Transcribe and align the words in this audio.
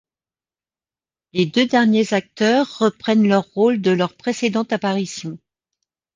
Les 1.33 1.45
deux 1.45 1.67
derniers 1.67 2.11
acteurs 2.15 2.79
reprennent 2.79 3.27
leurs 3.27 3.47
rôles 3.53 3.81
de 3.83 3.91
leur 3.91 4.17
précédente 4.17 4.73
apparition. 4.73 5.37